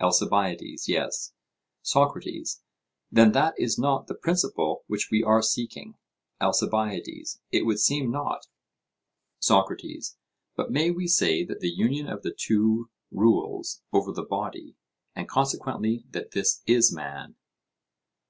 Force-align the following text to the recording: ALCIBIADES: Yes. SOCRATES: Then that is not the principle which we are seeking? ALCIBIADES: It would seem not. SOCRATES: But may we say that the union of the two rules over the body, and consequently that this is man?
ALCIBIADES: 0.00 0.88
Yes. 0.88 1.34
SOCRATES: 1.82 2.62
Then 3.12 3.32
that 3.32 3.52
is 3.58 3.78
not 3.78 4.06
the 4.06 4.14
principle 4.14 4.82
which 4.86 5.10
we 5.12 5.22
are 5.22 5.42
seeking? 5.42 5.96
ALCIBIADES: 6.40 7.42
It 7.52 7.66
would 7.66 7.78
seem 7.78 8.10
not. 8.10 8.46
SOCRATES: 9.40 10.16
But 10.56 10.70
may 10.72 10.90
we 10.90 11.06
say 11.06 11.44
that 11.44 11.60
the 11.60 11.68
union 11.68 12.08
of 12.08 12.22
the 12.22 12.32
two 12.32 12.88
rules 13.10 13.82
over 13.92 14.10
the 14.10 14.24
body, 14.24 14.74
and 15.14 15.28
consequently 15.28 16.06
that 16.12 16.30
this 16.30 16.62
is 16.66 16.90
man? 16.90 17.36